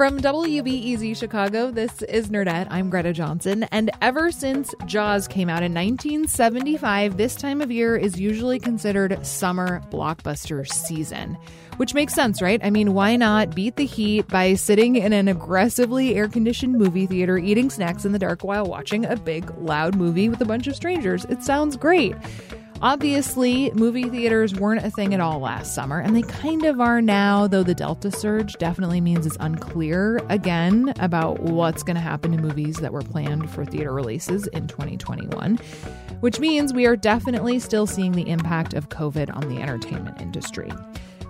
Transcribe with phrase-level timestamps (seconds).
[0.00, 2.68] From WBEZ Chicago, this is Nerdette.
[2.70, 3.64] I'm Greta Johnson.
[3.64, 9.26] And ever since Jaws came out in 1975, this time of year is usually considered
[9.26, 11.36] summer blockbuster season.
[11.76, 12.58] Which makes sense, right?
[12.64, 17.06] I mean, why not beat the heat by sitting in an aggressively air conditioned movie
[17.06, 20.66] theater eating snacks in the dark while watching a big, loud movie with a bunch
[20.66, 21.26] of strangers?
[21.26, 22.16] It sounds great.
[22.82, 27.02] Obviously, movie theaters weren't a thing at all last summer, and they kind of are
[27.02, 32.32] now, though the Delta surge definitely means it's unclear again about what's going to happen
[32.32, 35.58] to movies that were planned for theater releases in 2021,
[36.20, 40.72] which means we are definitely still seeing the impact of COVID on the entertainment industry.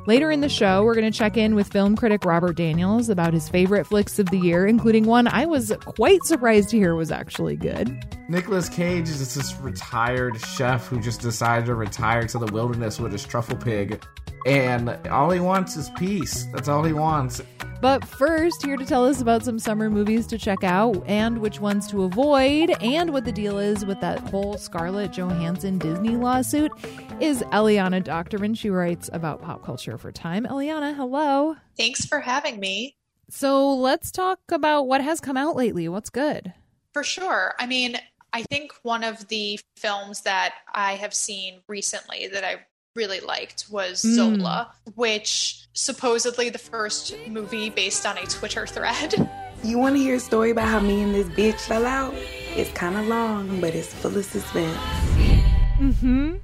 [0.06, 3.34] Later in the show, we're going to check in with film critic Robert Daniels about
[3.34, 7.10] his favorite flicks of the year, including one I was quite surprised to hear was
[7.10, 8.02] actually good.
[8.28, 13.12] Nicolas Cage is this retired chef who just decided to retire to the wilderness with
[13.12, 14.02] his truffle pig.
[14.46, 16.46] And all he wants is peace.
[16.52, 17.42] That's all he wants.
[17.80, 21.60] But first, here to tell us about some summer movies to check out and which
[21.60, 26.72] ones to avoid, and what the deal is with that whole Scarlett Johansson Disney lawsuit,
[27.20, 28.56] is Eliana Dockterman.
[28.56, 30.44] She writes about pop culture for Time.
[30.44, 31.56] Eliana, hello.
[31.78, 32.96] Thanks for having me.
[33.30, 35.88] So let's talk about what has come out lately.
[35.88, 36.52] What's good?
[36.92, 37.54] For sure.
[37.58, 37.96] I mean,
[38.32, 42.66] I think one of the films that I have seen recently that I
[43.00, 44.14] really liked was mm.
[44.14, 49.14] Zola, which supposedly the first movie based on a Twitter thread.
[49.62, 52.14] You want to hear a story about how me and this bitch fell out?
[52.56, 54.74] It's kind of long, but it's full of suspense.
[55.78, 56.36] Mm-hmm.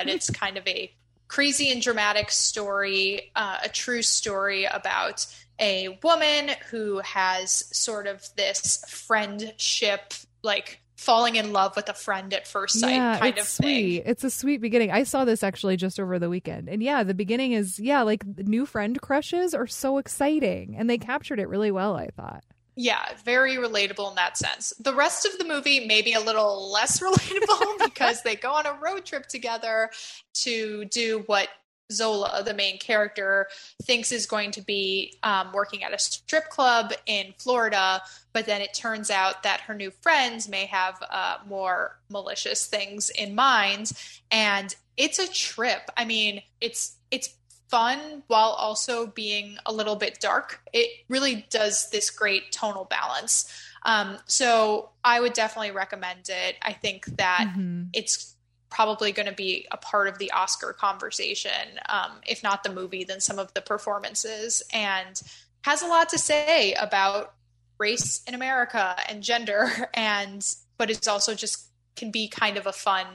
[0.00, 0.92] and it's kind of a
[1.28, 5.24] crazy and dramatic story, uh, a true story about
[5.60, 12.32] a woman who has sort of this friendship, like falling in love with a friend
[12.32, 14.02] at first sight yeah, kind it's of sweet.
[14.02, 14.10] thing.
[14.10, 14.90] It's a sweet beginning.
[14.90, 16.68] I saw this actually just over the weekend.
[16.68, 20.98] And yeah, the beginning is yeah, like new friend crushes are so exciting and they
[20.98, 22.44] captured it really well, I thought.
[22.76, 24.72] Yeah, very relatable in that sense.
[24.80, 28.76] The rest of the movie maybe a little less relatable because they go on a
[28.80, 29.90] road trip together
[30.34, 31.48] to do what
[31.92, 33.48] Zola, the main character,
[33.82, 38.02] thinks is going to be um, working at a strip club in Florida,
[38.32, 43.10] but then it turns out that her new friends may have uh, more malicious things
[43.10, 43.92] in mind,
[44.30, 45.90] and it's a trip.
[45.96, 47.34] I mean, it's it's
[47.68, 50.60] fun while also being a little bit dark.
[50.72, 53.52] It really does this great tonal balance.
[53.84, 56.56] Um, so I would definitely recommend it.
[56.62, 57.84] I think that mm-hmm.
[57.92, 58.33] it's
[58.74, 61.78] probably going to be a part of the Oscar conversation.
[61.88, 65.22] Um, if not the movie, then some of the performances, and
[65.62, 67.34] has a lot to say about
[67.78, 70.44] race in America and gender, and
[70.76, 73.06] but it's also just can be kind of a fun,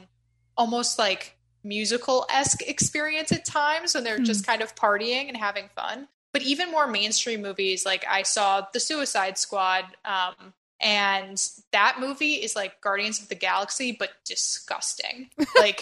[0.56, 4.26] almost like musical esque experience at times when they're mm.
[4.26, 6.08] just kind of partying and having fun.
[6.32, 11.42] But even more mainstream movies, like I saw The Suicide Squad um, and
[11.72, 15.30] that movie is like Guardians of the Galaxy, but disgusting.
[15.60, 15.82] Like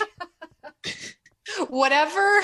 [1.69, 2.41] whatever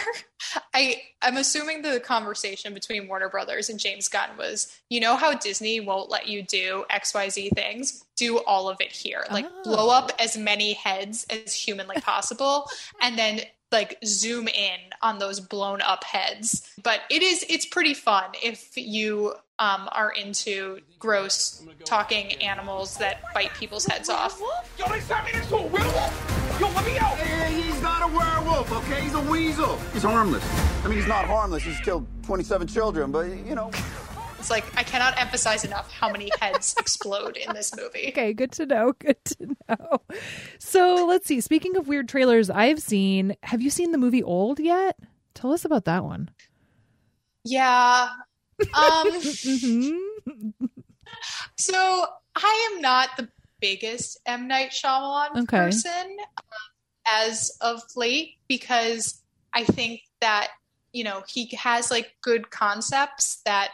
[0.73, 5.33] I I'm assuming the conversation between Warner Brothers and James Gunn was, you know how
[5.33, 8.05] Disney won't let you do XYZ things?
[8.15, 9.25] Do all of it here.
[9.31, 9.63] Like oh.
[9.63, 12.67] blow up as many heads as humanly possible
[13.01, 16.69] and then like zoom in on those blown up heads.
[16.81, 23.21] But it is it's pretty fun if you um, are into gross talking animals that
[23.33, 24.41] bite people's heads off.
[24.77, 26.57] Yo, they turned me into a werewolf.
[26.59, 27.17] Yo, let me out.
[27.17, 29.01] Hey, he's not a werewolf, okay?
[29.01, 29.77] He's a weasel.
[29.93, 30.43] He's harmless.
[30.83, 31.63] I mean, he's not harmless.
[31.63, 33.71] He's killed 27 children, but you know.
[34.39, 38.09] It's like I cannot emphasize enough how many heads explode in this movie.
[38.09, 38.91] Okay, good to know.
[38.99, 40.01] Good to know.
[40.59, 41.39] So let's see.
[41.39, 44.99] Speaking of weird trailers I've seen, have you seen the movie Old yet?
[45.33, 46.29] Tell us about that one.
[47.45, 48.09] Yeah.
[48.59, 50.65] Um mm-hmm.
[51.57, 52.05] So
[52.35, 53.29] I am not the
[53.59, 55.57] biggest M Night Shyamalan okay.
[55.57, 56.43] person um,
[57.11, 59.21] as of late because
[59.53, 60.49] I think that
[60.91, 63.71] you know he has like good concepts that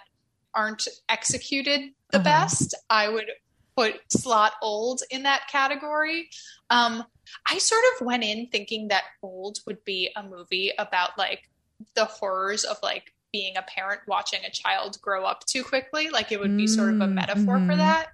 [0.54, 2.24] aren't executed the uh-huh.
[2.24, 2.76] best.
[2.90, 3.30] I would
[3.76, 6.30] put slot old in that category.
[6.70, 7.04] Um,
[7.46, 11.50] I sort of went in thinking that old would be a movie about like
[11.96, 16.10] the horrors of like being a parent watching a child grow up too quickly.
[16.10, 17.70] Like it would be sort of a metaphor mm-hmm.
[17.70, 18.10] for that.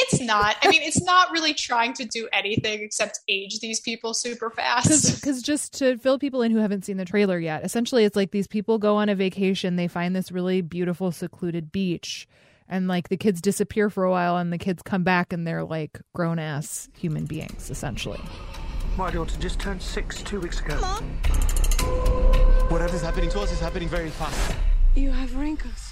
[0.00, 0.56] It's not.
[0.62, 5.16] I mean, it's not really trying to do anything except age these people super fast.
[5.16, 8.30] Because just to fill people in who haven't seen the trailer yet, essentially it's like
[8.30, 12.28] these people go on a vacation, they find this really beautiful, secluded beach,
[12.68, 15.64] and like the kids disappear for a while, and the kids come back and they're
[15.64, 18.20] like grown ass human beings, essentially.
[18.96, 20.78] My daughter just turned six two weeks ago.
[20.80, 21.20] Mom.
[22.68, 24.54] Whatever's happening to us is happening very fast.
[24.94, 25.90] You have wrinkles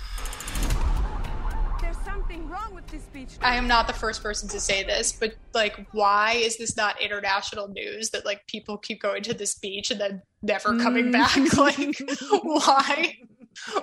[1.80, 3.30] There's something wrong with this beach.
[3.40, 7.00] I am not the first person to say this, but like, why is this not
[7.00, 11.30] international news that like people keep going to this beach and then never coming back?
[11.30, 11.56] Mm.
[11.56, 13.16] like, why?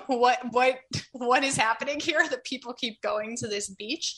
[0.06, 0.78] What what
[1.10, 4.16] what is happening here that people keep going to this beach?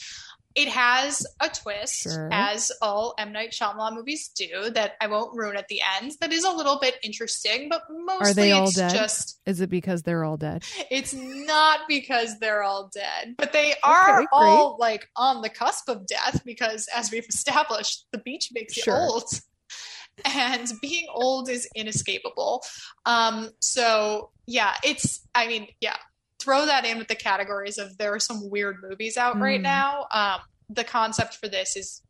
[0.57, 2.31] It has a twist, sure.
[2.33, 4.71] as all M Night Shyamalan movies do.
[4.71, 6.13] That I won't ruin at the end.
[6.21, 8.91] That is a little bit interesting, but mostly are they all it's dead?
[8.91, 9.39] just.
[9.45, 10.65] Is it because they're all dead?
[10.91, 15.91] It's not because they're all dead, but they are okay, all like on the cusp
[15.91, 18.95] of death because, as we've established, the beach makes sure.
[18.95, 19.29] you old.
[20.25, 22.63] And being old is inescapable.
[23.05, 25.97] Um, so yeah, it's I mean, yeah,
[26.47, 29.41] throw that in with the categories of there are some weird movies out mm.
[29.41, 29.65] right hmm.
[29.65, 30.07] now.
[30.13, 30.41] Um,
[30.71, 32.03] the concept for this is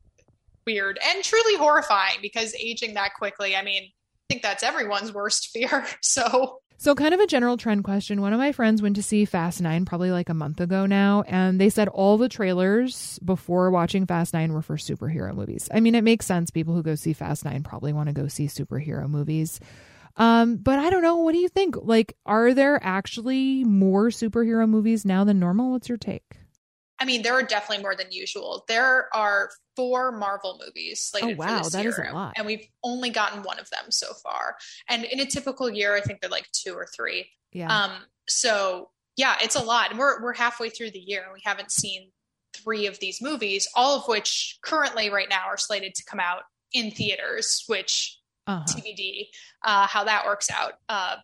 [0.67, 5.49] weird and truly horrifying because aging that quickly, I mean, I think that's everyone's worst
[5.49, 5.87] fear.
[6.03, 8.21] So so, kind of a general trend question.
[8.21, 11.25] One of my friends went to see Fast Nine probably like a month ago now,
[11.27, 15.71] and they said all the trailers before watching Fast Nine were for superhero movies.
[15.73, 16.51] I mean, it makes sense.
[16.51, 19.59] People who go see Fast Nine probably want to go see superhero movies.
[20.17, 21.17] Um, but I don't know.
[21.17, 21.77] What do you think?
[21.81, 25.73] Like, are there actually more superhero movies now than normal?
[25.73, 26.39] What's your take?
[26.99, 28.65] I mean, there are definitely more than usual.
[28.69, 32.33] There are four Marvel movies slated oh, wow, for this that year, is a lot.
[32.37, 34.57] and we've only gotten one of them so far.
[34.89, 37.29] And in a typical year, I think they're like two or three.
[37.53, 37.69] Yeah.
[37.69, 37.93] Um.
[38.29, 41.71] So yeah, it's a lot, and we're we're halfway through the year, and we haven't
[41.71, 42.11] seen
[42.55, 46.43] three of these movies, all of which currently right now are slated to come out
[46.73, 48.16] in theaters, which
[48.47, 48.65] uh-huh.
[48.69, 49.29] TBD
[49.65, 51.17] uh, how that works out uh,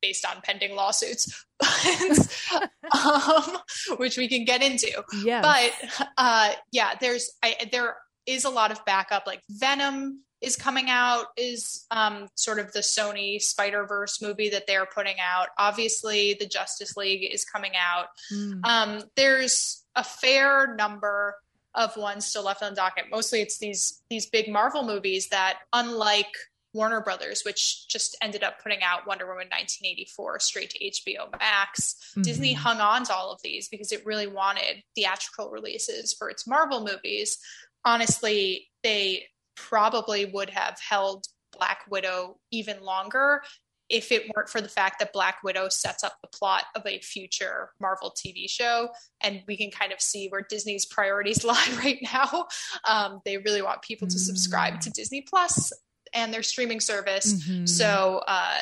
[0.00, 1.44] based on pending lawsuits,
[3.04, 3.58] um,
[3.98, 5.02] which we can get into.
[5.22, 7.96] Yeah, but uh, yeah, there's I, there
[8.26, 9.26] is a lot of backup.
[9.26, 14.66] Like Venom is coming out is um, sort of the Sony Spider Verse movie that
[14.66, 15.48] they're putting out.
[15.58, 18.06] Obviously, the Justice League is coming out.
[18.32, 18.64] Mm.
[18.64, 21.36] Um, there's a fair number
[21.74, 23.04] of ones still left on the docket.
[23.10, 26.34] Mostly, it's these these big Marvel movies that, unlike
[26.72, 31.96] Warner Brothers, which just ended up putting out Wonder Woman 1984 straight to HBO Max.
[32.12, 32.22] Mm-hmm.
[32.22, 36.46] Disney hung on to all of these because it really wanted theatrical releases for its
[36.46, 37.38] Marvel movies.
[37.84, 39.24] Honestly, they
[39.56, 41.26] probably would have held
[41.56, 43.42] Black Widow even longer
[43.88, 47.00] if it weren't for the fact that Black Widow sets up the plot of a
[47.00, 48.90] future Marvel TV show.
[49.20, 52.46] And we can kind of see where Disney's priorities lie right now.
[52.88, 55.72] Um, they really want people to subscribe to Disney Plus
[56.12, 57.34] and their streaming service.
[57.34, 57.66] Mm-hmm.
[57.66, 58.58] So, uh,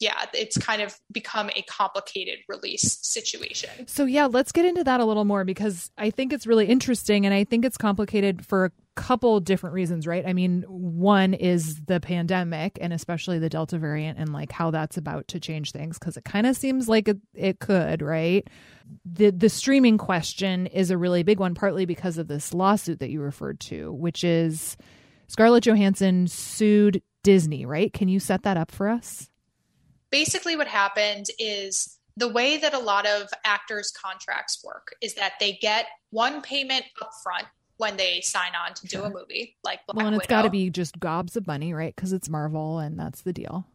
[0.00, 3.86] yeah, it's kind of become a complicated release situation.
[3.86, 7.24] So, yeah, let's get into that a little more because I think it's really interesting
[7.26, 10.26] and I think it's complicated for a couple different reasons, right?
[10.26, 14.96] I mean, one is the pandemic and especially the Delta variant and like how that's
[14.96, 18.46] about to change things because it kind of seems like it, it could, right?
[19.04, 23.10] The the streaming question is a really big one partly because of this lawsuit that
[23.10, 24.76] you referred to, which is
[25.28, 27.92] Scarlett Johansson sued Disney, right?
[27.92, 29.30] Can you set that up for us?
[30.10, 35.34] Basically, what happened is the way that a lot of actors' contracts work is that
[35.40, 37.46] they get one payment up front
[37.78, 40.50] when they sign on to do a movie like Black Well, and it's got to
[40.50, 41.94] be just gobs of money, right?
[41.94, 43.66] Because it's Marvel and that's the deal.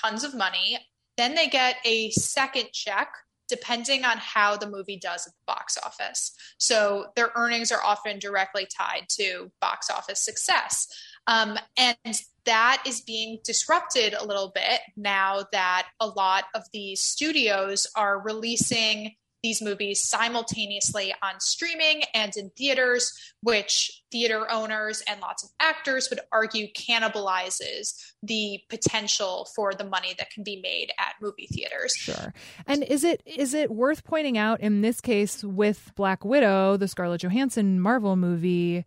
[0.00, 0.78] Tons of money.
[1.16, 3.08] Then they get a second check
[3.48, 6.32] depending on how the movie does at the box office.
[6.58, 10.88] So their earnings are often directly tied to box office success.
[11.26, 17.00] Um, and that is being disrupted a little bit now that a lot of these
[17.00, 25.20] studios are releasing these movies simultaneously on streaming and in theaters, which theater owners and
[25.20, 30.92] lots of actors would argue cannibalizes the potential for the money that can be made
[30.98, 31.92] at movie theaters.
[31.94, 32.32] Sure.
[32.66, 36.88] And is it is it worth pointing out in this case with Black Widow, the
[36.88, 38.86] Scarlett Johansson Marvel movie,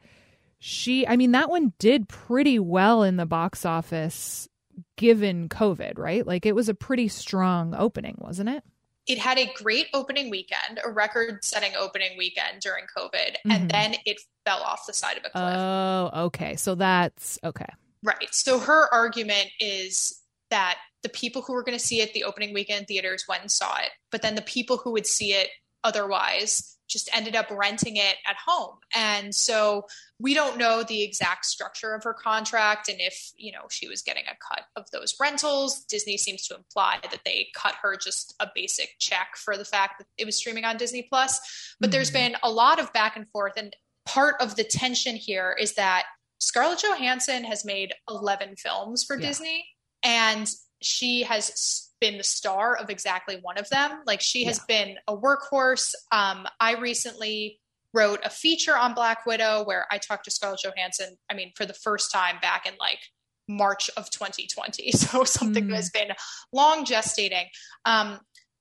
[0.57, 4.49] she I mean that one did pretty well in the box office
[4.95, 6.25] given COVID, right?
[6.25, 8.63] Like it was a pretty strong opening, wasn't it?
[9.07, 13.51] It had a great opening weekend, a record setting opening weekend during COVID, mm-hmm.
[13.51, 15.43] and then it fell off the side of a cliff.
[15.43, 16.55] Oh, okay.
[16.55, 17.69] So that's okay.
[18.03, 18.27] Right.
[18.31, 22.53] So her argument is that the people who were going to see it the opening
[22.53, 25.49] weekend theaters went and saw it, but then the people who would see it
[25.83, 28.75] otherwise just ended up renting it at home.
[28.96, 29.88] And so
[30.20, 34.01] we don't know the exact structure of her contract and if, you know, she was
[34.01, 35.84] getting a cut of those rentals.
[35.86, 40.00] Disney seems to imply that they cut her just a basic check for the fact
[40.00, 41.75] that it was streaming on Disney Plus.
[41.79, 41.91] But mm-hmm.
[41.91, 43.75] there's been a lot of back and forth and
[44.06, 46.06] part of the tension here is that
[46.39, 49.27] Scarlett Johansson has made 11 films for yeah.
[49.27, 49.65] Disney
[50.03, 50.50] and
[50.82, 54.01] she has been the star of exactly one of them.
[54.06, 54.86] Like she has yeah.
[54.86, 55.94] been a workhorse.
[56.12, 57.60] Um, I recently
[57.94, 61.18] wrote a feature on Black Widow where I talked to Scarlett Johansson.
[61.30, 63.00] I mean, for the first time back in like
[63.48, 64.92] March of 2020.
[64.98, 65.70] So something mm.
[65.70, 66.10] that has been
[66.51, 67.46] long gestating
[67.86, 68.20] um,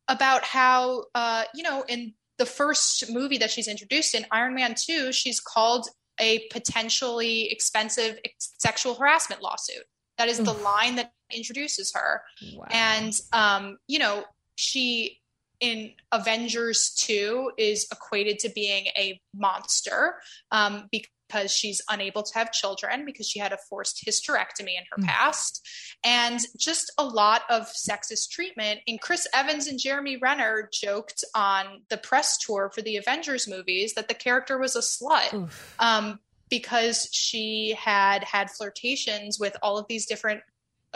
[0.09, 4.75] about how, uh, you know, in the first movie that she's introduced in Iron Man
[4.77, 5.89] 2, she's called
[6.21, 9.85] a potentially expensive sexual harassment lawsuit.
[10.19, 12.23] That is the line that introduces her.
[12.55, 12.67] Wow.
[12.71, 14.25] And, um, you know,
[14.57, 15.21] she
[15.61, 20.17] in Avengers 2 is equated to being a monster
[20.51, 25.03] um, because she's unable to have children because she had a forced hysterectomy in her
[25.03, 25.07] mm.
[25.07, 25.67] past.
[26.05, 28.81] And just a lot of sexist treatment.
[28.87, 33.95] And Chris Evans and Jeremy Renner joked on the press tour for the Avengers movies
[33.95, 35.51] that the character was a slut.
[35.79, 40.43] Um, because she had had flirtations with all of these different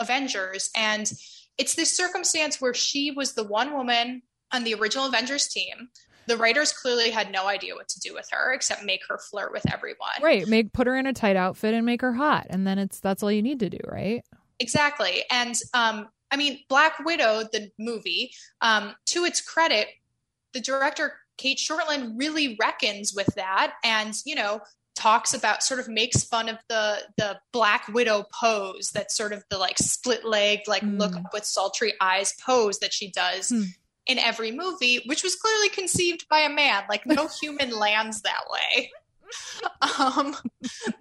[0.01, 0.69] Avengers.
[0.75, 1.11] And
[1.57, 5.89] it's this circumstance where she was the one woman on the original Avengers team.
[6.27, 9.51] The writers clearly had no idea what to do with her except make her flirt
[9.51, 10.09] with everyone.
[10.21, 10.47] Right.
[10.47, 12.47] Make put her in a tight outfit and make her hot.
[12.49, 14.23] And then it's that's all you need to do, right?
[14.59, 15.23] Exactly.
[15.31, 18.31] And um, I mean, Black Widow, the movie,
[18.61, 19.87] um, to its credit,
[20.53, 24.61] the director Cate Shortland really reckons with that and, you know,
[25.01, 29.43] talks about sort of makes fun of the the black widow pose that sort of
[29.49, 30.99] the like split legged like mm.
[30.99, 33.65] look with sultry eyes pose that she does mm.
[34.05, 38.43] in every movie which was clearly conceived by a man like no human lands that
[38.51, 38.91] way
[39.99, 40.35] um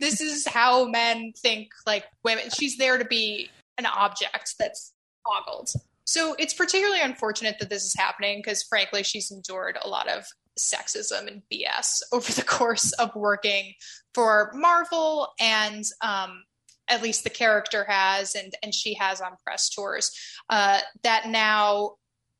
[0.00, 4.94] this is how men think like women she's there to be an object that's
[5.26, 5.70] ogled
[6.04, 10.24] so it's particularly unfortunate that this is happening because frankly she's endured a lot of
[10.60, 13.74] sexism and BS over the course of working
[14.14, 16.42] for Marvel and um,
[16.88, 20.12] at least the character has and and she has on press tours
[20.50, 21.92] uh, that now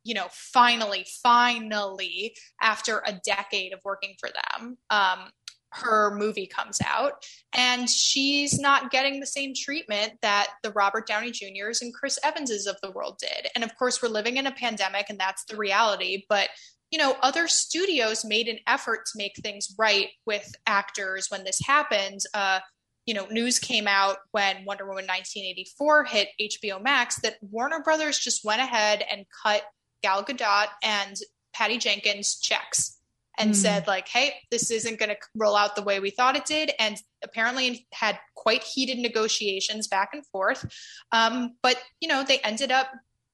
[0.02, 5.30] you know finally finally after a decade of working for them um,
[5.72, 11.30] her movie comes out and she's not getting the same treatment that the Robert Downey
[11.30, 13.48] Jr.'s and Chris Evanses of the world did.
[13.54, 16.24] And of course, we're living in a pandemic and that's the reality.
[16.28, 16.48] But
[16.90, 21.60] you know, other studios made an effort to make things right with actors when this
[21.64, 22.20] happened.
[22.34, 22.60] Uh,
[23.06, 28.18] you know, news came out when Wonder Woman 1984 hit HBO Max that Warner Brothers
[28.18, 29.62] just went ahead and cut
[30.02, 31.16] Gal Gadot and
[31.52, 32.98] Patty Jenkins checks
[33.38, 33.56] and mm.
[33.56, 36.72] said like, "Hey, this isn't going to roll out the way we thought it did,"
[36.78, 40.64] and apparently had quite heated negotiations back and forth.
[41.12, 42.88] Um, but you know, they ended up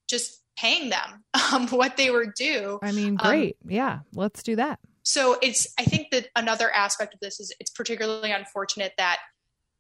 [0.09, 2.79] just paying them um, what they were due.
[2.83, 3.57] I mean, um, great.
[3.65, 4.81] Um, yeah, let's do that.
[5.03, 9.19] So it's, I think that another aspect of this is it's particularly unfortunate that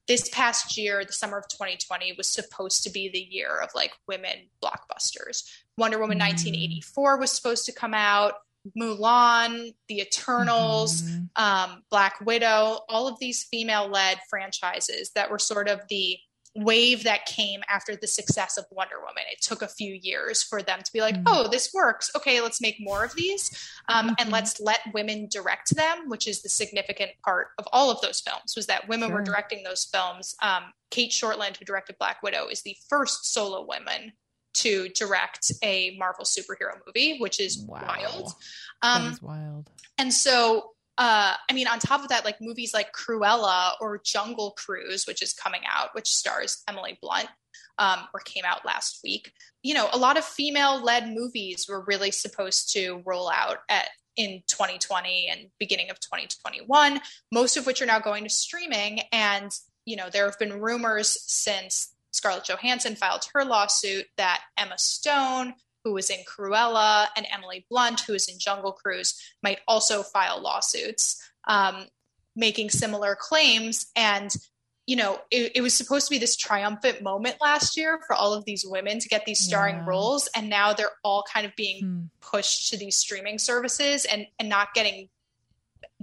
[0.07, 3.93] this past year, the summer of 2020, was supposed to be the year of like
[4.07, 5.43] women blockbusters.
[5.77, 6.29] Wonder Woman mm.
[6.29, 8.35] 1984 was supposed to come out.
[8.79, 11.25] Mulan, The Eternals, mm-hmm.
[11.43, 16.19] um, Black Widow, all of these female led franchises that were sort of the
[16.57, 19.25] wave that came after the success of Wonder Woman.
[19.31, 21.25] It took a few years for them to be like, mm-hmm.
[21.27, 22.11] oh, this works.
[22.17, 23.51] Okay, let's make more of these.
[23.89, 24.15] Um, mm-hmm.
[24.19, 28.21] And let's let women direct them, which is the significant part of all of those
[28.21, 29.19] films, was that women sure.
[29.19, 30.35] were directing those films.
[30.43, 34.13] Um, Cate Shortland, who directed Black Widow, is the first solo woman
[34.55, 37.85] to direct a Marvel superhero movie, which is wow.
[37.87, 38.33] wild.
[38.83, 39.71] Um, that is wild.
[39.99, 44.53] And so uh, I mean, on top of that, like movies like Cruella or Jungle
[44.53, 47.29] Cruise, which is coming out, which stars Emily Blunt,
[47.79, 49.33] um, or came out last week.
[49.63, 54.43] You know, a lot of female-led movies were really supposed to roll out at in
[54.47, 57.01] 2020 and beginning of 2021.
[57.31, 59.51] Most of which are now going to streaming, and
[59.85, 65.55] you know, there have been rumors since Scarlett Johansson filed her lawsuit that Emma Stone,
[65.87, 70.43] who was in Cruella, and Emily Blunt, who is in Jungle Cruise, might also file
[70.43, 71.87] lawsuits, um,
[72.35, 73.87] making similar claims.
[73.95, 74.35] And
[74.85, 78.35] you know, it, it, was supposed to be this triumphant moment last year for all
[78.35, 79.87] of these women to get these starring yeah.
[79.87, 82.01] roles, and now they're all kind of being hmm.
[82.21, 85.09] pushed to these streaming services and and not getting,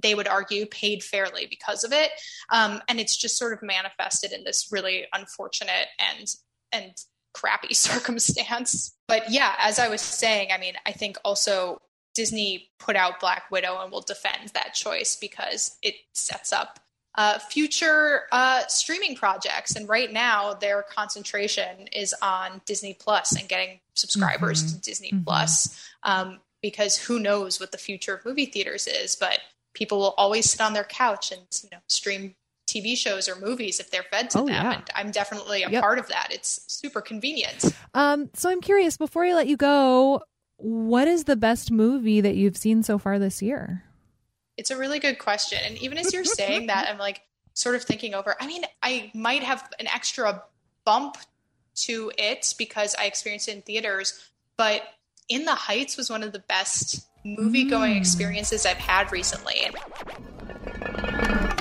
[0.01, 2.11] they would argue, paid fairly because of it.
[2.49, 6.27] Um, and it's just sort of manifested in this really unfortunate and
[6.71, 6.93] and
[7.33, 8.95] crappy circumstance.
[9.07, 11.81] But yeah, as I was saying, I mean, I think also
[12.13, 16.79] Disney put out Black Widow and will defend that choice because it sets up
[17.15, 19.75] uh, future uh, streaming projects.
[19.75, 24.75] And right now, their concentration is on Disney Plus and getting subscribers mm-hmm.
[24.75, 25.23] to Disney mm-hmm.
[25.23, 29.15] Plus, um, because who knows what the future of movie theaters is.
[29.15, 29.39] But
[29.73, 32.35] people will always sit on their couch and you know stream
[32.67, 34.53] TV shows or movies if they're fed to oh, them.
[34.53, 34.73] Yeah.
[34.73, 35.81] And I'm definitely a yep.
[35.81, 36.29] part of that.
[36.31, 37.65] It's super convenient.
[37.93, 40.23] Um, so I'm curious, before I let you go,
[40.57, 43.83] what is the best movie that you've seen so far this year?
[44.57, 45.59] It's a really good question.
[45.63, 47.21] And even as you're saying that, I'm like
[47.53, 50.43] sort of thinking over, I mean, I might have an extra
[50.85, 51.17] bump
[51.75, 54.83] to it because I experienced it in theaters, but
[55.29, 57.99] In the Heights was one of the best movie going mm.
[57.99, 59.69] experiences I've had recently.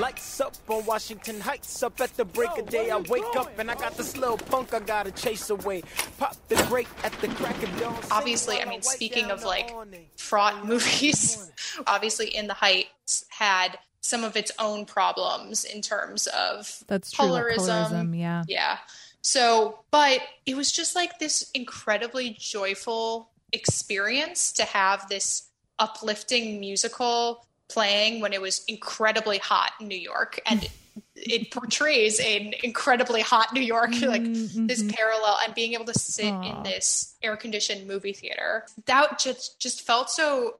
[0.02, 1.80] Lights up on Washington Heights.
[1.80, 4.75] Up at the break of day, I wake up and I got this little punk
[4.75, 5.85] I gotta chase away.
[6.18, 7.97] Pop the brake at the crack of dawn.
[8.11, 9.73] Obviously, I mean, speaking of like
[10.16, 11.52] fraught movies,
[11.87, 17.26] obviously, In the Heights had some of its own problems in terms of that's true,
[17.26, 17.59] colorism.
[17.59, 18.18] colorism.
[18.18, 18.78] Yeah, yeah.
[19.21, 25.44] So, but it was just like this incredibly joyful experience to have this
[25.78, 30.69] uplifting musical playing when it was incredibly hot in New York and
[31.14, 34.67] it portrays an incredibly hot New York like mm-hmm.
[34.67, 36.57] this parallel and being able to sit Aww.
[36.57, 40.59] in this air conditioned movie theater that just just felt so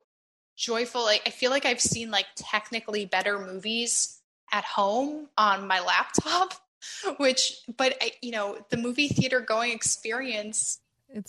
[0.57, 4.21] joyful like I feel like I've seen like technically better movies
[4.52, 6.54] at home on my laptop
[7.19, 10.78] which but you know the movie theater going experience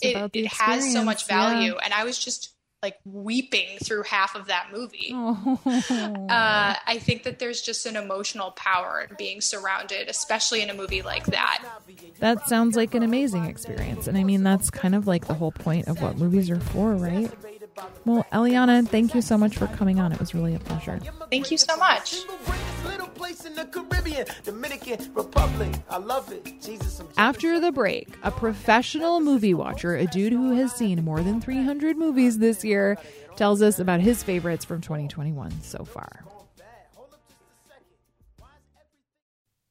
[0.00, 1.80] it, it has so much value yeah.
[1.84, 2.53] and I was just
[2.84, 5.12] like weeping through half of that movie.
[5.14, 5.58] Oh.
[5.64, 10.74] Uh, I think that there's just an emotional power in being surrounded, especially in a
[10.74, 11.64] movie like that.
[12.20, 14.06] That sounds like an amazing experience.
[14.06, 16.94] And I mean, that's kind of like the whole point of what movies are for,
[16.94, 17.30] right?
[18.04, 20.12] Well, Eliana, thank you so much for coming on.
[20.12, 21.00] It was really a pleasure.
[21.30, 22.24] Thank you so much.
[27.16, 31.96] After the break, a professional movie watcher, a dude who has seen more than 300
[31.96, 32.98] movies this year,
[33.36, 36.24] tells us about his favorites from 2021 so far.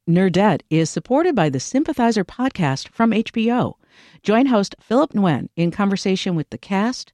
[0.10, 3.76] Nerdette is supported by the Sympathizer podcast from HBO.
[4.22, 7.14] Join host Philip Nguyen in conversation with the cast,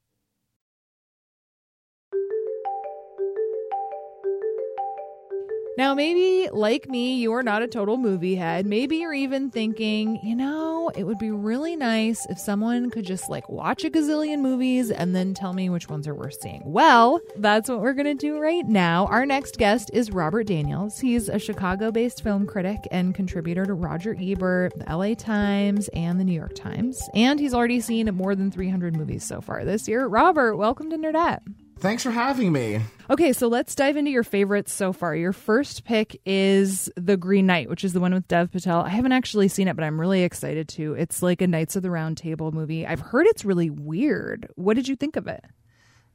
[5.77, 8.65] Now, maybe like me, you are not a total movie head.
[8.65, 13.29] Maybe you're even thinking, you know, it would be really nice if someone could just
[13.29, 16.61] like watch a gazillion movies and then tell me which ones are worth seeing.
[16.65, 19.05] Well, that's what we're going to do right now.
[19.05, 20.99] Our next guest is Robert Daniels.
[20.99, 26.19] He's a Chicago based film critic and contributor to Roger Ebert, the LA Times, and
[26.19, 27.01] the New York Times.
[27.13, 30.05] And he's already seen more than 300 movies so far this year.
[30.05, 31.39] Robert, welcome to Nerdette.
[31.81, 32.79] Thanks for having me.
[33.09, 35.15] Okay, so let's dive into your favorites so far.
[35.15, 38.81] Your first pick is The Green Knight, which is the one with Dev Patel.
[38.81, 40.93] I haven't actually seen it, but I'm really excited to.
[40.93, 42.85] It's like a Knights of the Round Table movie.
[42.85, 44.47] I've heard it's really weird.
[44.55, 45.43] What did you think of it?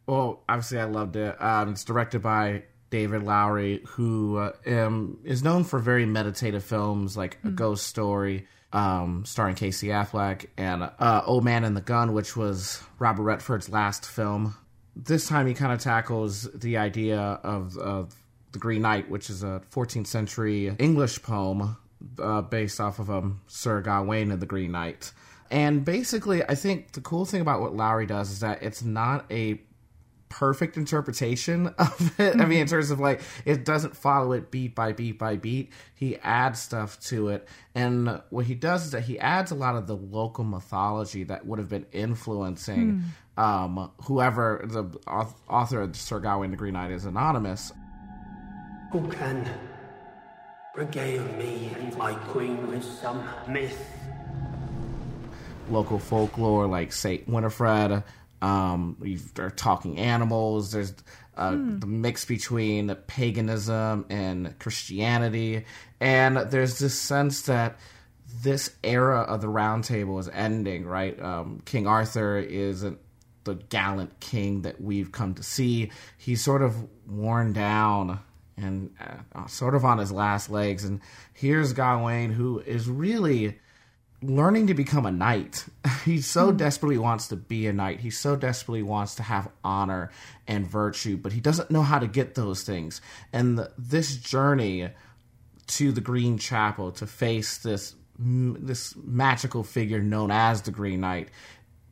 [0.07, 1.43] Well, obviously, I loved it.
[1.43, 7.17] Um, it's directed by David Lowery, who uh, um, is known for very meditative films
[7.17, 7.49] like mm-hmm.
[7.49, 12.37] A Ghost Story, um, starring Casey Affleck, and uh, Old Man and the Gun, which
[12.37, 14.55] was Robert Redford's last film
[14.97, 18.15] this time he kind of tackles the idea of, of
[18.53, 21.77] the Green Knight, which is a 14th century English poem
[22.19, 25.13] uh, based off of um, Sir Gawain and the Green Knight.
[25.51, 29.27] And basically, I think the cool thing about what Lowery does is that it's not
[29.31, 29.61] a
[30.29, 32.37] perfect interpretation of it.
[32.37, 32.75] I mean, in mm-hmm.
[32.75, 35.73] terms of like, it doesn't follow it beat by beat by beat.
[35.95, 37.49] He adds stuff to it.
[37.75, 41.47] And what he does is that he adds a lot of the local mythology that
[41.47, 43.05] would have been influencing
[43.39, 43.43] mm.
[43.43, 47.73] um, whoever the author of Sir Gawain the Green Knight is anonymous.
[48.93, 49.49] Who can
[50.75, 53.79] regale me and my queen with some myth?
[55.71, 58.05] Local folklore like Saint Winifred,
[58.47, 60.73] um, we are talking animals.
[60.73, 60.93] There's
[61.37, 61.79] uh, Hmm.
[61.81, 65.65] the mix between paganism and Christianity,
[66.01, 67.77] and there's this sense that
[68.43, 70.87] this era of the Round Table is ending.
[70.87, 72.99] Right, um, King Arthur is an
[73.45, 75.91] the gallant king that we've come to see.
[76.19, 76.75] He's sort of
[77.07, 78.19] worn down
[78.57, 78.91] and
[79.35, 80.85] uh, sort of on his last legs.
[80.85, 81.01] And
[81.33, 83.59] here's Gawain, who is really
[84.23, 85.65] learning to become a knight.
[86.05, 87.99] He so desperately wants to be a knight.
[87.99, 90.13] He so desperately wants to have honor
[90.47, 93.01] and virtue, but he doesn't know how to get those things.
[93.33, 94.91] And the, this journey
[95.67, 101.29] to the Green Chapel to face this this magical figure known as the Green Knight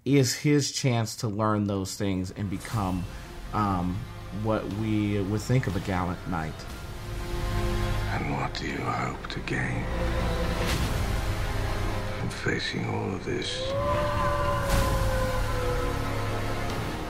[0.04, 3.04] is his chance to learn those things and become
[3.52, 3.98] um,
[4.42, 6.54] what we would think of a gallant knight.
[8.12, 10.43] And what do you hope to gain from
[12.44, 13.72] facing all of this?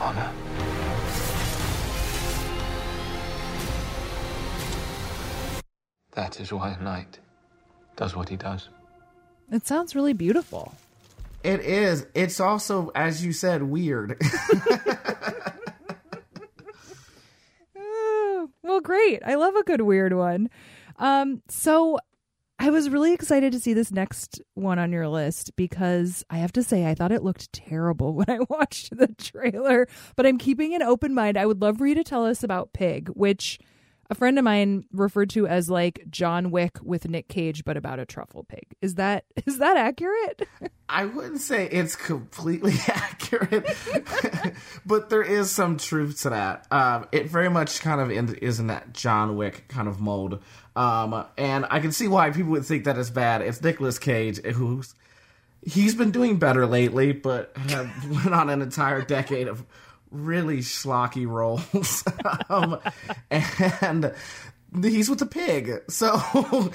[0.01, 0.33] Honor.
[6.13, 7.19] That is why a knight
[7.97, 8.69] does what he does.
[9.51, 10.73] It sounds really beautiful.
[11.43, 12.07] It is.
[12.15, 14.17] It's also, as you said, weird.
[18.63, 19.23] Well, great.
[19.25, 20.51] I love a good weird one.
[20.99, 21.99] Um, so
[22.65, 26.53] I was really excited to see this next one on your list because I have
[26.53, 30.75] to say I thought it looked terrible when I watched the trailer, but I'm keeping
[30.75, 31.37] an open mind.
[31.37, 33.59] I would love for you to tell us about Pig, which
[34.11, 37.99] a friend of mine referred to as like John Wick with Nick Cage but about
[37.99, 38.67] a truffle pig.
[38.81, 40.49] Is that is that accurate?
[40.89, 43.67] I wouldn't say it's completely accurate,
[44.85, 46.67] but there is some truth to that.
[46.71, 50.43] Um, it very much kind of in, is in that John Wick kind of mold.
[50.77, 53.41] Um, and I can see why people would think that is bad.
[53.41, 54.95] It's Nicolas Cage, who's
[55.67, 57.57] he's been doing better lately, but
[58.11, 59.65] went on an entire decade of
[60.15, 62.05] really schlocky roles.
[62.49, 62.79] um,
[63.31, 64.15] and
[64.83, 65.83] he's with the pig.
[65.89, 66.21] So,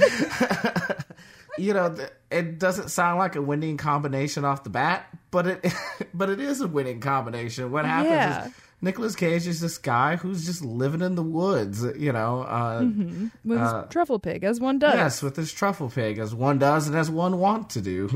[1.57, 1.95] you know,
[2.31, 5.65] it doesn't sound like a winning combination off the bat, but it
[6.13, 7.71] but it is a winning combination.
[7.71, 8.45] What happens Yeah.
[8.47, 12.83] is Nicolas Cage is this guy who's just living in the woods, you know, uh,
[12.85, 14.95] hmm With uh, his truffle pig, as one does.
[14.95, 18.07] Yes, with this truffle pig, as one does and as one want to do.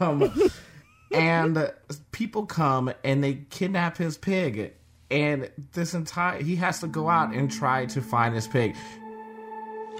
[0.00, 0.32] um,
[1.12, 1.72] and
[2.12, 4.74] people come and they kidnap his pig,
[5.10, 8.76] and this entire he has to go out and try to find his pig.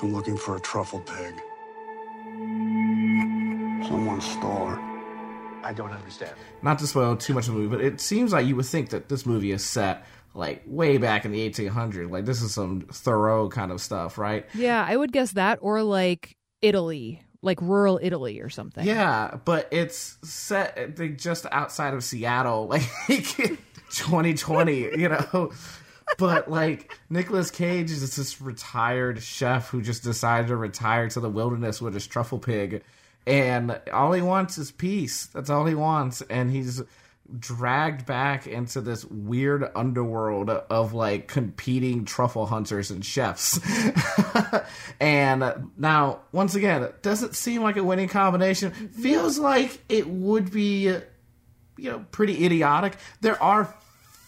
[0.02, 1.34] I'm looking for a truffle pig.
[3.86, 4.90] Someone stole her.
[5.62, 6.32] I don't understand.
[6.62, 8.90] Not to spoil too much of the movie, but it seems like you would think
[8.90, 12.10] that this movie is set like way back in the 1800s.
[12.10, 14.46] Like this is some Thoreau kind of stuff, right?
[14.54, 18.86] Yeah, I would guess that or like Italy, like rural Italy or something.
[18.86, 25.52] Yeah, but it's set like, just outside of Seattle, like 2020, you know.
[26.18, 31.30] But like Nicolas Cage is this retired chef who just decided to retire to the
[31.30, 32.82] wilderness with his truffle pig,
[33.26, 35.26] and all he wants is peace.
[35.26, 36.82] That's all he wants, and he's
[37.38, 43.60] dragged back into this weird underworld of like competing truffle hunters and chefs.
[45.00, 48.72] and now, once again, it doesn't seem like a winning combination.
[48.72, 50.88] Feels like it would be,
[51.76, 52.96] you know, pretty idiotic.
[53.20, 53.72] There are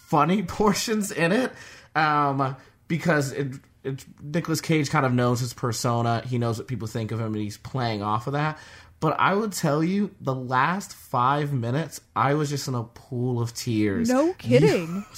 [0.07, 1.51] funny portions in it
[1.95, 2.55] um,
[2.87, 3.53] because it.
[3.85, 6.23] It, Nicolas Cage kind of knows his persona.
[6.25, 8.57] He knows what people think of him, and he's playing off of that.
[9.03, 13.41] But I would tell you, the last five minutes, I was just in a pool
[13.41, 14.07] of tears.
[14.07, 15.05] No kidding.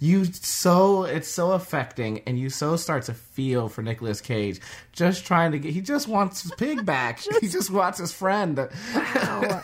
[0.00, 4.60] You, you so it's so affecting, and you so start to feel for Nicolas Cage,
[4.90, 5.72] just trying to get.
[5.72, 7.20] He just wants his pig back.
[7.40, 8.68] he just wants his friend.
[8.94, 9.62] Wow.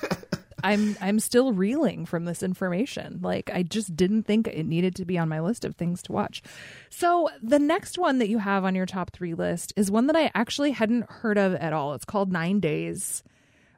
[0.62, 3.18] I'm I'm still reeling from this information.
[3.20, 6.12] Like I just didn't think it needed to be on my list of things to
[6.12, 6.40] watch.
[6.88, 10.16] So the next one that you have on your top 3 list is one that
[10.16, 11.94] I actually hadn't heard of at all.
[11.94, 13.24] It's called 9 Days.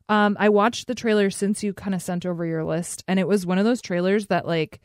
[0.08, 3.28] Um I watched the trailer since you kind of sent over your list and it
[3.28, 4.80] was one of those trailers that like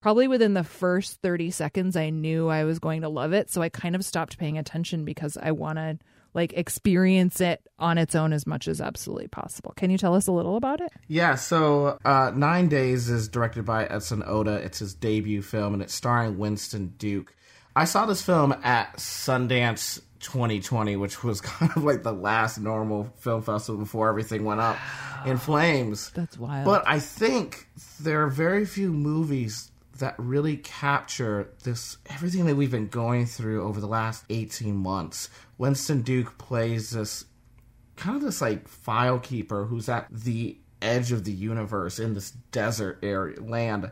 [0.00, 3.62] probably within the first 30 seconds I knew I was going to love it, so
[3.62, 5.98] I kind of stopped paying attention because I want to
[6.32, 9.72] like experience it on its own as much as absolutely possible.
[9.76, 10.92] Can you tell us a little about it?
[11.08, 14.54] Yeah, so uh, Nine Days is directed by Edson Oda.
[14.54, 17.34] It's his debut film, and it's starring Winston Duke.
[17.74, 23.12] I saw this film at Sundance 2020, which was kind of like the last normal
[23.16, 24.76] film festival before everything went up
[25.26, 26.10] in flames.
[26.10, 26.64] That's wild.
[26.64, 27.68] But I think
[28.00, 33.62] there are very few movies that really capture this everything that we've been going through
[33.62, 35.28] over the last 18 months.
[35.58, 37.24] Winston Duke plays this
[37.96, 42.30] kind of this like file keeper who's at the edge of the universe in this
[42.50, 43.90] desert area land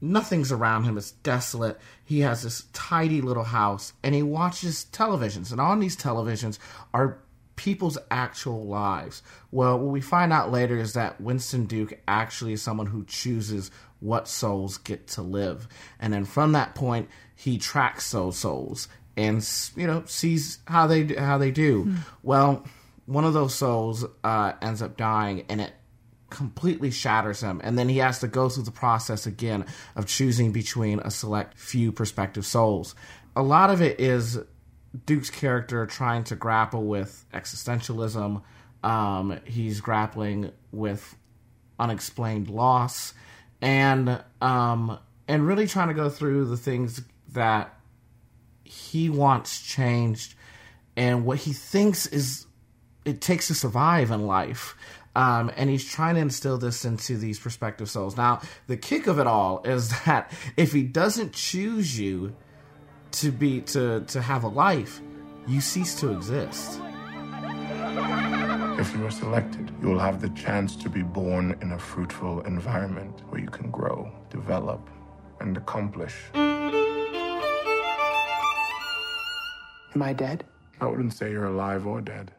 [0.00, 0.98] nothing's around him.
[0.98, 1.78] It's desolate.
[2.04, 5.52] He has this tidy little house and he watches televisions.
[5.52, 6.58] And on these televisions
[6.92, 7.18] are
[7.56, 9.22] people's actual lives.
[9.50, 13.70] Well, what we find out later is that Winston Duke actually is someone who chooses
[14.00, 15.68] what souls get to live.
[15.98, 21.04] And then from that point, he tracks those souls and you know sees how they
[21.14, 21.84] how they do.
[21.84, 21.96] Hmm.
[22.22, 22.64] Well,
[23.06, 25.72] one of those souls uh, ends up dying, and it
[26.34, 27.60] completely shatters him.
[27.62, 31.56] And then he has to go through the process again of choosing between a select
[31.56, 32.96] few prospective souls.
[33.36, 34.38] A lot of it is
[35.06, 38.42] Duke's character trying to grapple with existentialism.
[38.82, 41.16] Um, he's grappling with
[41.78, 43.14] unexplained loss,
[43.62, 47.00] and um, and really trying to go through the things
[47.32, 47.74] that
[48.64, 50.34] he wants changed,
[50.96, 52.46] and what he thinks is
[53.04, 54.76] it takes to survive in life.
[55.16, 58.16] Um, and he's trying to instill this into these prospective souls.
[58.16, 62.34] Now, the kick of it all is that if he doesn't choose you
[63.12, 65.00] to be to to have a life,
[65.46, 66.80] you cease to exist.
[68.76, 72.40] If you are selected, you will have the chance to be born in a fruitful
[72.40, 74.90] environment where you can grow, develop,
[75.40, 76.14] and accomplish.
[79.94, 80.44] Am I dead?
[80.80, 82.32] I wouldn't say you're alive or dead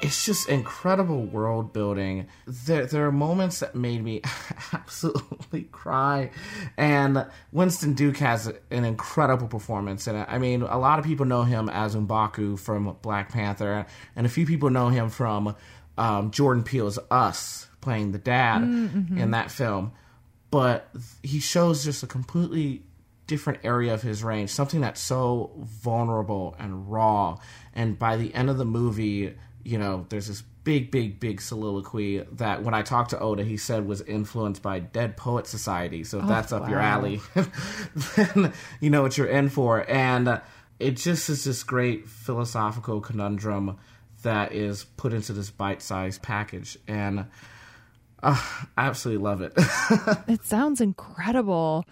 [0.00, 2.26] it's just incredible world building.
[2.46, 4.22] There, there are moments that made me
[4.72, 6.30] absolutely cry,
[6.76, 10.26] and Winston Duke has an incredible performance in it.
[10.30, 14.30] I mean, a lot of people know him as Mbaku from Black Panther, and a
[14.30, 15.56] few people know him from
[15.96, 19.18] um, Jordan Peele's Us, playing the dad mm-hmm.
[19.18, 19.92] in that film.
[20.50, 20.88] But
[21.22, 22.82] he shows just a completely
[23.26, 27.38] different area of his range, something that's so vulnerable and raw.
[27.74, 32.18] And by the end of the movie, you know, there's this big, big, big soliloquy
[32.32, 36.04] that when I talked to Oda, he said was influenced by Dead Poet Society.
[36.04, 36.68] So if oh, that's up wow.
[36.68, 37.20] your alley,
[38.16, 39.88] then you know what you're in for.
[39.90, 40.40] And
[40.78, 43.78] it just is this great philosophical conundrum
[44.22, 47.20] that is put into this bite-sized package, and
[48.22, 48.36] uh,
[48.76, 49.52] I absolutely love it.
[50.28, 51.84] it sounds incredible.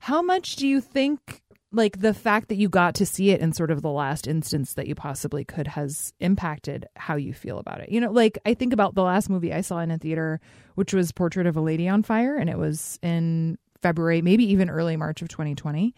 [0.00, 3.52] How much do you think like the fact that you got to see it in
[3.52, 7.80] sort of the last instance that you possibly could has impacted how you feel about
[7.80, 7.90] it.
[7.90, 10.40] You know, like I think about the last movie I saw in a theater,
[10.76, 14.70] which was Portrait of a Lady on Fire, and it was in February, maybe even
[14.70, 15.94] early March of 2020.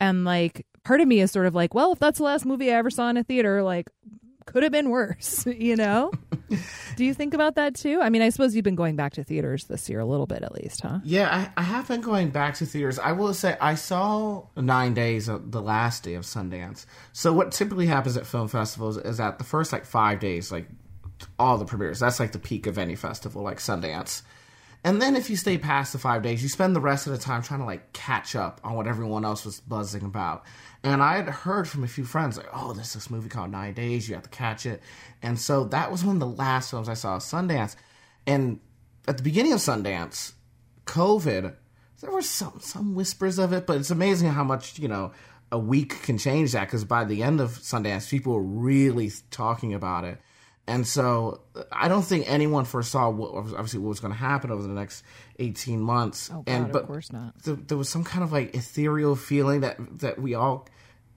[0.00, 2.72] And like part of me is sort of like, well, if that's the last movie
[2.72, 3.90] I ever saw in a theater, like
[4.46, 6.12] could have been worse, you know?
[6.96, 8.00] Do you think about that too?
[8.02, 10.42] I mean, I suppose you've been going back to theaters this year a little bit
[10.42, 10.98] at least, huh?
[11.04, 12.98] Yeah, I, I have been going back to theaters.
[12.98, 16.86] I will say I saw Nine Days of the last day of Sundance.
[17.12, 20.68] So what typically happens at film festivals is that the first like five days, like
[21.38, 24.22] all the premieres, that's like the peak of any festival, like Sundance.
[24.84, 27.18] And then if you stay past the five days, you spend the rest of the
[27.18, 30.44] time trying to like catch up on what everyone else was buzzing about.
[30.82, 33.74] And I had heard from a few friends like, "Oh, there's this movie called Nine
[33.74, 34.08] Days.
[34.08, 34.82] You have to catch it."
[35.22, 37.76] And so that was one of the last films I saw Sundance.
[38.26, 38.58] And
[39.06, 40.32] at the beginning of Sundance,
[40.86, 41.54] COVID,
[42.00, 45.12] there were some some whispers of it, but it's amazing how much you know
[45.52, 46.66] a week can change that.
[46.66, 50.18] Because by the end of Sundance, people were really talking about it.
[50.66, 51.40] And so
[51.72, 55.04] I don't think anyone foresaw what obviously what was going to happen over the next
[55.38, 56.30] eighteen months.
[56.32, 57.42] Oh God, and but of course not.
[57.42, 60.68] Th- there was some kind of like ethereal feeling that that we all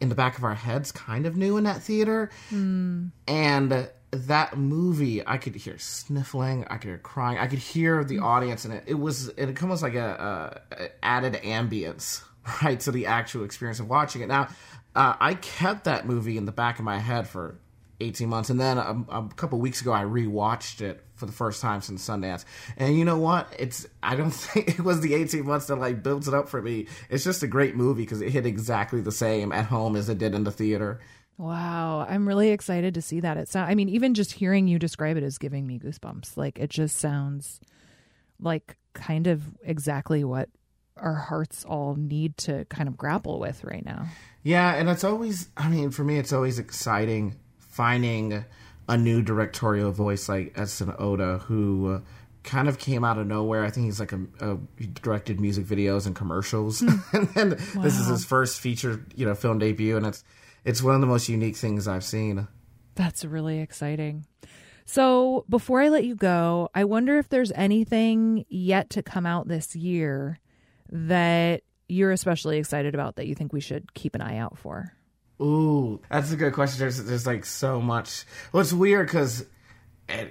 [0.01, 2.29] in the back of our heads kind of knew in that theater.
[2.51, 3.11] Mm.
[3.27, 8.19] And that movie, I could hear sniffling, I could hear crying, I could hear the
[8.19, 12.23] audience, and it, it was it almost like a, a, added ambience
[12.63, 14.27] right to the actual experience of watching it.
[14.27, 14.49] Now,
[14.95, 17.59] uh, I kept that movie in the back of my head for
[17.99, 18.49] 18 months.
[18.49, 22.07] And then a, a couple weeks ago, I rewatched it for the first time since
[22.07, 22.45] Sundance.
[22.77, 23.47] And you know what?
[23.57, 26.61] It's I don't think it was the 18 months that like builds it up for
[26.61, 26.87] me.
[27.09, 30.17] It's just a great movie because it hit exactly the same at home as it
[30.17, 30.99] did in the theater.
[31.37, 33.35] Wow, I'm really excited to see that.
[33.35, 33.69] It sounds.
[33.69, 36.37] I mean, even just hearing you describe it is giving me goosebumps.
[36.37, 37.59] Like it just sounds
[38.39, 40.49] like kind of exactly what
[40.97, 44.05] our hearts all need to kind of grapple with right now.
[44.43, 45.49] Yeah, and it's always.
[45.57, 47.35] I mean, for me, it's always exciting
[47.75, 48.45] finding
[48.87, 52.01] a new directorial voice like Edson Oda, who
[52.43, 53.65] kind of came out of nowhere.
[53.65, 56.89] I think he's like a, a he directed music videos and commercials, hmm.
[57.13, 57.81] and then wow.
[57.81, 60.23] this is his first feature, you know, film debut, and it's
[60.63, 62.47] it's one of the most unique things I've seen.
[62.95, 64.25] That's really exciting.
[64.85, 69.47] So before I let you go, I wonder if there's anything yet to come out
[69.47, 70.39] this year
[70.91, 74.93] that you're especially excited about that you think we should keep an eye out for.
[75.41, 76.79] Ooh, that's a good question.
[76.79, 78.23] There's there's like so much.
[78.51, 79.45] Well, it's weird because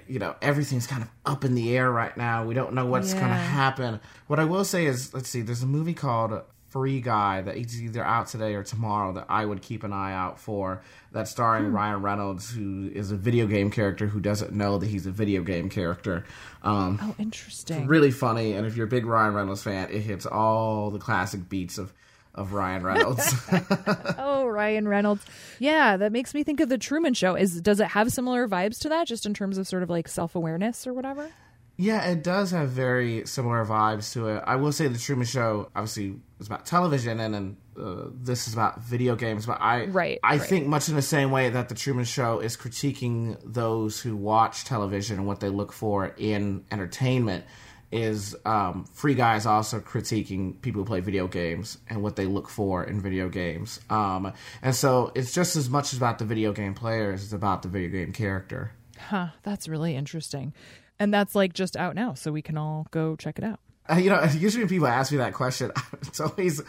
[0.07, 2.45] you know everything's kind of up in the air right now.
[2.45, 3.19] We don't know what's Yeah.
[3.19, 3.99] going to happen.
[4.27, 5.41] What I will say is, let's see.
[5.41, 9.45] There's a movie called Free Guy that is either out today or tomorrow that I
[9.45, 10.81] would keep an eye out for.
[11.11, 11.75] That's starring Hmm.
[11.75, 15.43] Ryan Reynolds, who is a video game character who doesn't know that he's a video
[15.43, 16.25] game character.
[16.63, 17.85] Um, Oh, interesting.
[17.87, 21.47] really funny, and if you're a big Ryan Reynolds fan, it hits all the classic
[21.47, 21.93] beats of
[22.35, 23.33] of Ryan Reynolds.
[24.17, 25.25] oh, Ryan Reynolds.
[25.59, 27.35] Yeah, that makes me think of the Truman Show.
[27.35, 30.07] Is does it have similar vibes to that, just in terms of sort of like
[30.07, 31.31] self awareness or whatever?
[31.77, 34.43] Yeah, it does have very similar vibes to it.
[34.47, 38.53] I will say the Truman Show obviously is about television, and then uh, this is
[38.53, 39.45] about video games.
[39.45, 40.41] But I, Right, I right.
[40.41, 44.63] think much in the same way that the Truman Show is critiquing those who watch
[44.63, 47.43] television and what they look for in entertainment.
[47.91, 52.25] Is um, Free Guy is also critiquing people who play video games and what they
[52.25, 53.79] look for in video games.
[53.89, 57.61] Um, and so it's just as much about the video game player as it's about
[57.61, 58.71] the video game character.
[58.97, 60.53] Huh, that's really interesting.
[60.99, 63.59] And that's like just out now, so we can all go check it out.
[63.89, 65.71] Uh, you know, usually when people ask me that question,
[66.01, 66.61] it's always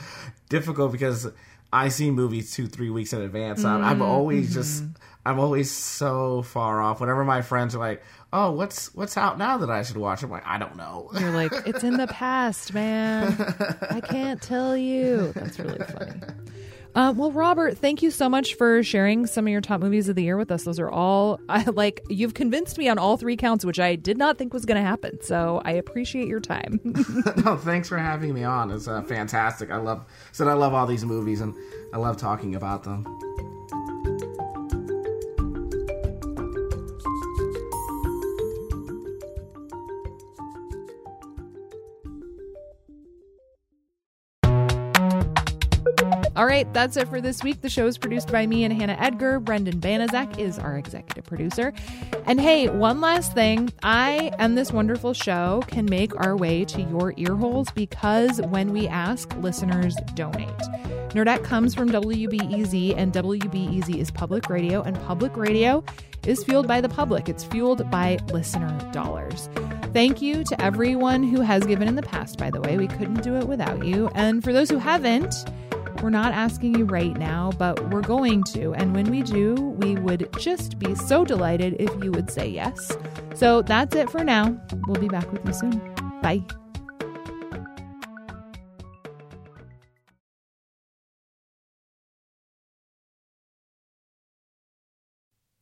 [0.49, 1.27] difficult because
[1.73, 3.65] I see movies two, three weeks in advance.
[3.65, 4.85] I'm, I'm always just,
[5.27, 7.01] I'm always so far off.
[7.01, 10.31] Whenever my friends are like, "Oh, what's what's out now that I should watch?" I'm
[10.31, 11.11] like, I don't know.
[11.19, 13.37] You're like, it's in the past, man.
[13.91, 15.33] I can't tell you.
[15.35, 16.13] That's really funny.
[16.95, 20.17] Uh, well, Robert, thank you so much for sharing some of your top movies of
[20.17, 20.65] the year with us.
[20.65, 22.03] Those are all I like.
[22.09, 24.89] You've convinced me on all three counts, which I did not think was going to
[24.89, 25.21] happen.
[25.21, 26.81] So I appreciate your time.
[27.45, 28.71] no, thanks for having me on.
[28.71, 29.71] It's uh, fantastic.
[29.71, 31.55] I love said I love all these movies and
[31.93, 33.05] I love talking about them.
[46.37, 47.63] All right, that's it for this week.
[47.63, 49.41] The show is produced by me and Hannah Edgar.
[49.41, 51.73] Brendan Banaszak is our executive producer.
[52.27, 53.73] And hey, one last thing.
[53.83, 58.75] I and this wonderful show can make our way to your ear holes because when
[58.75, 60.51] we ask, listeners donate.
[61.17, 65.83] Nerdette comes from WBEZ, and WBEZ is public radio, and public radio
[66.27, 67.31] is fueled by the public.
[67.31, 69.49] It's fueled by listener dollars.
[69.95, 72.77] Thank you to everyone who has given in the past, by the way.
[72.77, 74.11] We couldn't do it without you.
[74.15, 75.35] And for those who haven't,
[76.03, 78.75] we're not asking you right now, but we're going to.
[78.75, 82.97] And when we do, we would just be so delighted if you would say yes.
[83.35, 84.61] So that's it for now.
[84.87, 85.79] We'll be back with you soon.
[86.23, 86.43] Bye.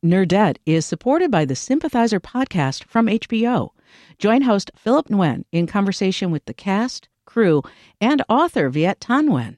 [0.05, 3.69] Nerdette is supported by the Sympathizer podcast from HBO.
[4.19, 7.63] Join host Philip Nguyen in conversation with the cast, crew,
[7.99, 9.57] and author Viet Thanh Nguyen